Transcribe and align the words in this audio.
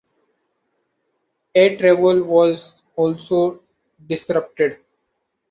Air 1.53 1.77
travel 1.77 2.23
was 2.23 2.73
also 2.95 3.61
disrupted. 4.09 4.79